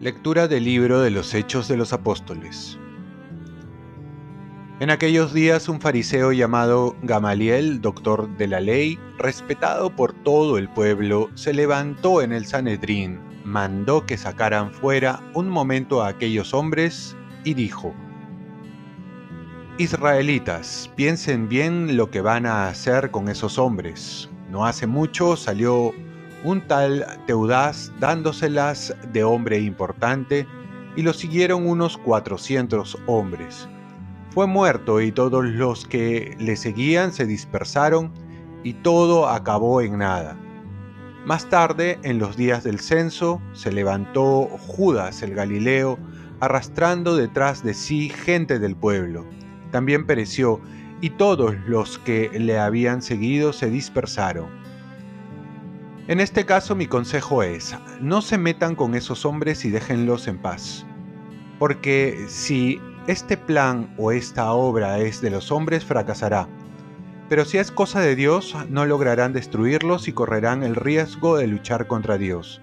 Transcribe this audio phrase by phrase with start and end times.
[0.00, 2.78] Lectura del libro de los Hechos de los Apóstoles.
[4.78, 10.68] En aquellos días un fariseo llamado Gamaliel, doctor de la ley, respetado por todo el
[10.68, 17.16] pueblo, se levantó en el Sanedrín, mandó que sacaran fuera un momento a aquellos hombres
[17.42, 17.92] y dijo,
[19.78, 24.28] Israelitas, piensen bien lo que van a hacer con esos hombres.
[24.50, 25.92] No hace mucho salió
[26.42, 30.48] un tal Teudaz dándoselas de hombre importante,
[30.96, 33.68] y lo siguieron unos cuatrocientos hombres.
[34.30, 38.10] Fue muerto y todos los que le seguían se dispersaron
[38.64, 40.36] y todo acabó en nada.
[41.24, 46.00] Más tarde, en los días del censo, se levantó Judas el Galileo,
[46.40, 49.24] arrastrando detrás de sí gente del pueblo.
[49.70, 50.60] También pereció,
[51.00, 54.48] y todos los que le habían seguido se dispersaron.
[56.08, 60.38] En este caso mi consejo es, no se metan con esos hombres y déjenlos en
[60.38, 60.86] paz.
[61.58, 66.48] Porque si este plan o esta obra es de los hombres, fracasará.
[67.28, 71.86] Pero si es cosa de Dios, no lograrán destruirlos y correrán el riesgo de luchar
[71.86, 72.62] contra Dios.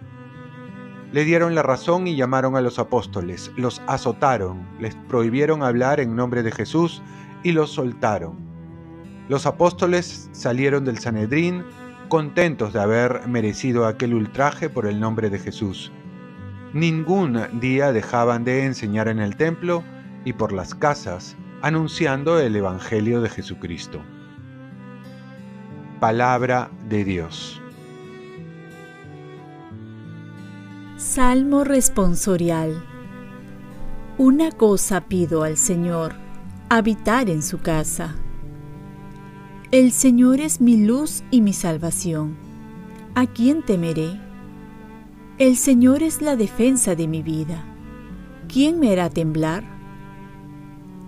[1.16, 6.13] Le dieron la razón y llamaron a los apóstoles, los azotaron, les prohibieron hablar en
[6.13, 7.02] nombre de Jesús
[7.41, 8.35] y los soltaron.
[9.30, 11.63] Los apóstoles salieron del Sanedrín,
[12.09, 15.89] contentos de haber merecido aquel ultraje por el nombre de Jesús.
[16.73, 19.86] Ningún día dejaban de enseñar en el templo
[20.25, 24.02] y por las casas, anunciando el Evangelio de Jesucristo.
[26.02, 27.61] Palabra de Dios.
[31.16, 32.83] Salmo responsorial.
[34.17, 36.13] Una cosa pido al Señor,
[36.67, 38.16] habitar en su casa
[39.71, 42.36] el Señor es mi luz y mi salvación.
[43.16, 44.19] ¿A quién temeré?
[45.37, 47.64] El Señor es la defensa de mi vida.
[48.49, 49.64] ¿Quién me hará temblar?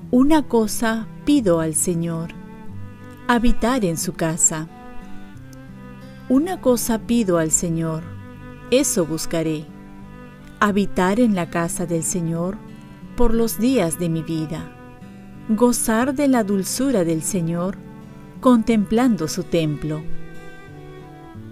[0.09, 2.29] Una cosa pido al Señor,
[3.28, 4.69] habitar en su casa.
[6.29, 8.03] Una cosa pido al Señor,
[8.72, 9.66] eso buscaré,
[10.59, 12.57] habitar en la casa del Señor
[13.16, 14.72] por los días de mi vida,
[15.50, 17.78] gozar de la dulzura del Señor
[18.40, 20.01] contemplando su templo.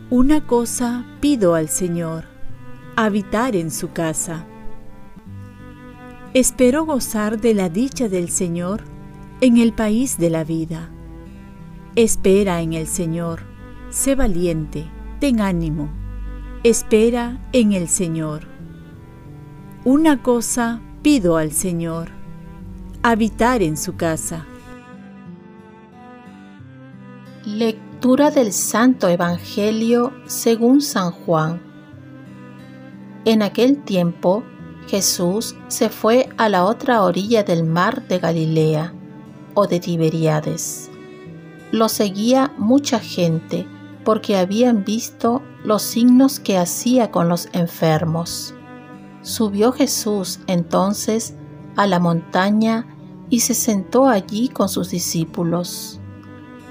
[0.10, 2.26] Una cosa pido al Señor,
[2.96, 4.46] habitar en su casa.
[6.34, 8.84] Espero gozar de la dicha del Señor
[9.42, 10.90] en el país de la vida.
[11.96, 13.42] Espera en el Señor,
[13.90, 14.86] sé valiente,
[15.20, 15.90] ten ánimo,
[16.64, 18.55] espera en el Señor.
[19.88, 22.10] Una cosa pido al Señor,
[23.04, 24.48] habitar en su casa.
[27.46, 31.62] Lectura del Santo Evangelio según San Juan.
[33.26, 34.44] En aquel tiempo
[34.88, 38.92] Jesús se fue a la otra orilla del mar de Galilea
[39.54, 40.90] o de Tiberíades.
[41.72, 43.68] Lo seguía mucha gente
[44.04, 48.55] porque habían visto los signos que hacía con los enfermos.
[49.26, 51.34] Subió Jesús entonces
[51.76, 52.86] a la montaña
[53.32, 56.00] y se sentó allí con sus discípulos.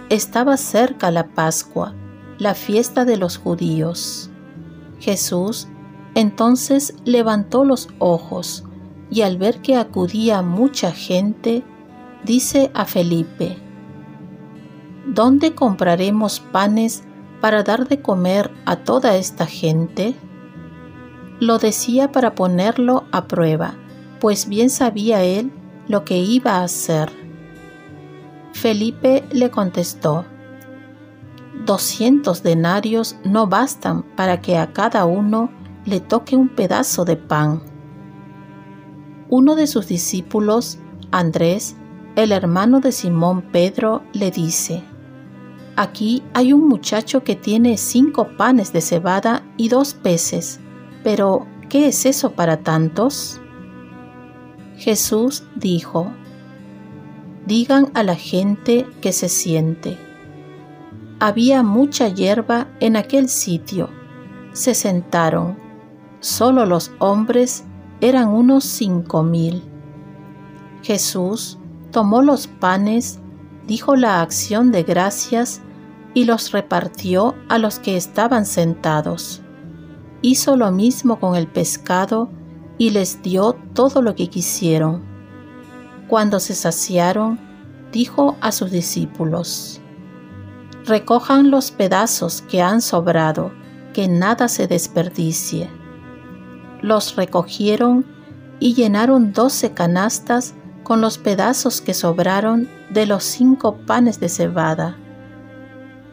[0.08, 1.94] Estaba cerca la Pascua,
[2.38, 4.30] la fiesta de los judíos.
[5.00, 5.66] Jesús
[6.14, 8.62] entonces levantó los ojos
[9.10, 11.64] y al ver que acudía mucha gente,
[12.24, 13.58] dice a Felipe,
[15.08, 17.02] ¿Dónde compraremos panes
[17.40, 20.14] para dar de comer a toda esta gente?
[21.44, 23.74] Lo decía para ponerlo a prueba,
[24.18, 25.52] pues bien sabía él
[25.88, 27.12] lo que iba a hacer.
[28.54, 30.24] Felipe le contestó,
[31.66, 35.50] Doscientos denarios no bastan para que a cada uno
[35.84, 37.62] le toque un pedazo de pan.
[39.28, 40.78] Uno de sus discípulos,
[41.10, 41.76] Andrés,
[42.16, 44.82] el hermano de Simón Pedro, le dice,
[45.76, 50.60] Aquí hay un muchacho que tiene cinco panes de cebada y dos peces,
[51.04, 53.40] pero ¿qué es eso para tantos?
[54.76, 56.10] Jesús dijo,
[57.46, 59.98] digan a la gente que se siente.
[61.20, 63.88] Había mucha hierba en aquel sitio.
[64.52, 65.56] Se sentaron.
[66.20, 67.64] Solo los hombres
[68.00, 69.62] eran unos cinco mil.
[70.82, 71.58] Jesús
[71.92, 73.20] tomó los panes,
[73.66, 75.60] dijo la acción de gracias
[76.14, 79.43] y los repartió a los que estaban sentados.
[80.26, 82.30] Hizo lo mismo con el pescado
[82.78, 85.02] y les dio todo lo que quisieron.
[86.08, 87.38] Cuando se saciaron,
[87.92, 89.82] dijo a sus discípulos,
[90.86, 93.52] Recojan los pedazos que han sobrado,
[93.92, 95.68] que nada se desperdicie.
[96.80, 98.06] Los recogieron
[98.60, 100.54] y llenaron doce canastas
[100.84, 104.96] con los pedazos que sobraron de los cinco panes de cebada.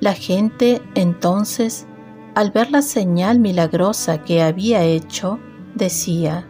[0.01, 1.87] La gente entonces,
[2.35, 5.39] al ver la señal milagrosa que había hecho,
[5.75, 6.47] decía,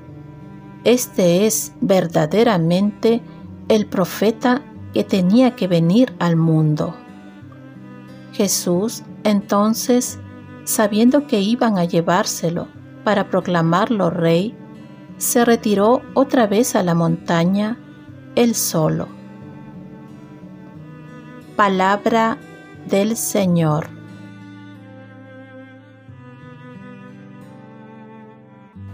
[0.83, 3.21] Este es verdaderamente
[3.67, 4.61] el profeta
[4.93, 6.95] que tenía que venir al mundo.
[8.33, 10.19] Jesús entonces,
[10.63, 12.67] sabiendo que iban a llevárselo
[13.03, 14.55] para proclamarlo rey,
[15.17, 17.77] se retiró otra vez a la montaña,
[18.35, 19.07] él solo.
[21.55, 22.37] Palabra
[22.87, 24.00] del Señor.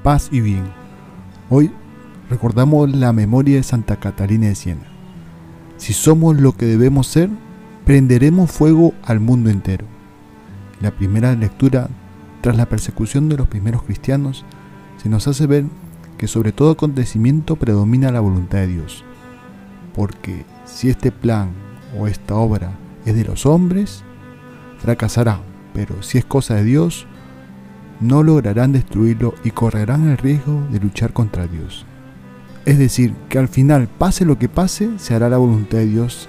[0.07, 0.63] Paz y bien.
[1.49, 1.69] Hoy
[2.29, 4.87] recordamos la memoria de Santa Catalina de Siena.
[5.75, 7.29] Si somos lo que debemos ser,
[7.83, 9.85] prenderemos fuego al mundo entero.
[10.79, 11.89] La primera lectura,
[12.39, 14.45] tras la persecución de los primeros cristianos,
[14.95, 15.65] se nos hace ver
[16.17, 19.03] que sobre todo acontecimiento predomina la voluntad de Dios.
[19.93, 21.49] Porque si este plan
[21.99, 22.71] o esta obra
[23.05, 24.05] es de los hombres,
[24.77, 25.41] fracasará,
[25.73, 27.07] pero si es cosa de Dios,
[27.99, 31.85] no lograrán destruirlo y correrán el riesgo de luchar contra Dios.
[32.65, 36.27] Es decir, que al final, pase lo que pase, se hará la voluntad de Dios,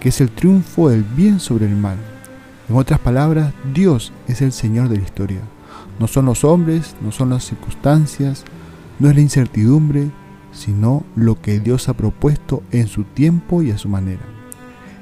[0.00, 1.98] que es el triunfo del bien sobre el mal.
[2.68, 5.40] En otras palabras, Dios es el Señor de la historia.
[5.98, 8.44] No son los hombres, no son las circunstancias,
[8.98, 10.10] no es la incertidumbre,
[10.52, 14.22] sino lo que Dios ha propuesto en su tiempo y a su manera.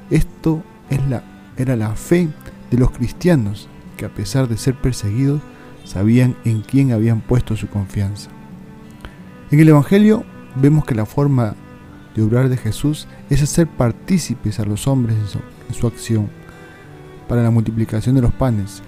[0.09, 1.23] Esto es la,
[1.57, 2.29] era la fe
[2.71, 5.41] de los cristianos, que a pesar de ser perseguidos,
[5.87, 8.29] sabían en quién habían puesto su confianza.
[9.49, 10.25] En el Evangelio
[10.55, 11.55] vemos que la forma
[12.15, 15.15] de obrar de Jesús es hacer partícipes a los hombres
[15.69, 16.29] en su, acción
[17.27, 18.81] para la multiplicación de los panes,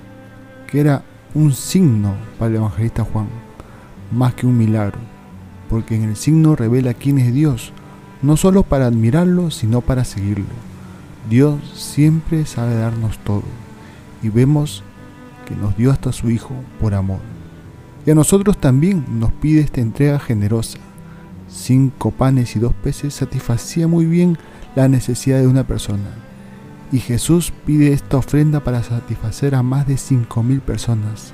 [0.68, 1.04] que era
[1.34, 3.28] un signo para el evangelista Juan,
[4.12, 4.98] más que un milagro,
[5.70, 7.72] porque en el signo revela quién es Dios,
[8.22, 10.46] no solo para admirarlo, sino para seguirlo.
[11.30, 13.44] Dios siempre sabe darnos todo,
[14.24, 14.84] y vemos
[15.50, 17.20] que nos dio hasta su Hijo por amor.
[18.06, 20.78] Y a nosotros también nos pide esta entrega generosa,
[21.50, 24.38] cinco panes y dos peces satisfacía muy bien
[24.76, 26.10] la necesidad de una persona.
[26.92, 31.34] Y Jesús pide esta ofrenda para satisfacer a más de cinco mil personas.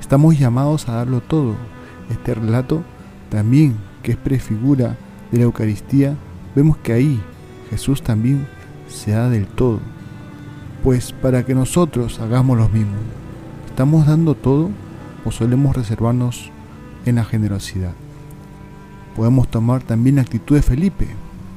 [0.00, 1.54] Estamos llamados a darlo todo.
[2.10, 2.82] Este relato
[3.28, 4.96] también, que es prefigura
[5.30, 6.16] de la Eucaristía,
[6.54, 7.20] vemos que ahí
[7.70, 8.46] Jesús también
[8.88, 9.80] se da del todo.
[10.82, 12.96] Pues para que nosotros hagamos lo mismo,
[13.78, 14.70] ¿estamos dando todo
[15.24, 16.50] o solemos reservarnos
[17.06, 17.92] en la generosidad?
[19.14, 21.06] podemos tomar también la actitud de Felipe,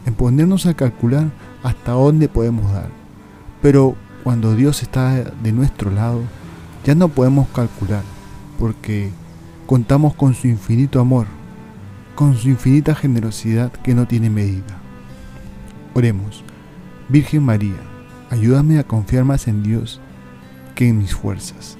[0.06, 1.31] en ponernos a calcular
[1.63, 2.89] hasta dónde podemos dar.
[3.59, 6.21] Pero cuando Dios está de nuestro lado,
[6.85, 8.03] ya no podemos calcular,
[8.59, 9.09] porque
[9.65, 11.25] contamos con su infinito amor,
[12.13, 14.77] con su infinita generosidad que no tiene medida.
[15.95, 16.44] Oremos,
[17.09, 17.81] Virgen María,
[18.29, 20.00] ayúdame a confiar más en Dios
[20.75, 21.79] que en mis fuerzas,